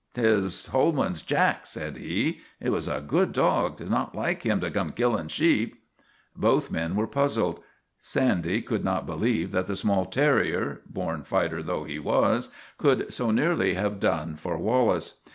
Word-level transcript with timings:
"J 0.15 0.21
T 0.23 0.27
is 0.29 0.65
Holman's 0.65 1.21
Jack," 1.21 1.67
said 1.67 1.95
he." 1.97 2.39
He 2.59 2.69
was 2.71 2.87
a 2.87 3.01
good 3.01 3.31
dog; 3.33 3.77
'twas 3.77 3.91
not 3.91 4.15
like 4.15 4.41
him 4.41 4.59
to 4.61 4.71
come 4.71 4.93
killin' 4.93 5.27
sheep." 5.27 5.75
Both 6.35 6.71
men 6.71 6.95
were 6.95 7.05
puzzled. 7.05 7.59
Sandy 7.99 8.63
could 8.63 8.83
not 8.83 9.05
believe 9.05 9.51
that 9.51 9.67
the 9.67 9.75
small 9.75 10.05
terrier, 10.07 10.81
born 10.89 11.21
fighter 11.21 11.61
though 11.61 11.83
he 11.83 11.99
was, 11.99 12.49
could 12.79 13.13
so 13.13 13.29
nearly 13.29 13.75
have 13.75 13.99
done 13.99 14.35
for 14.35 14.57
Wallace. 14.57 15.21